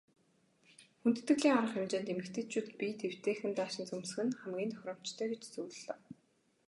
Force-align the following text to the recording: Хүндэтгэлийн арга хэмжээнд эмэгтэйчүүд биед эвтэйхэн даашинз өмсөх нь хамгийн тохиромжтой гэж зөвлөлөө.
Хүндэтгэлийн 1.01 1.55
арга 1.59 1.73
хэмжээнд 1.75 2.11
эмэгтэйчүүд 2.13 2.67
биед 2.79 2.99
эвтэйхэн 3.09 3.51
даашинз 3.55 3.89
өмсөх 3.97 4.19
нь 4.25 4.37
хамгийн 4.41 4.71
тохиромжтой 4.73 5.27
гэж 5.31 5.41
зөвлөлөө. 5.53 5.95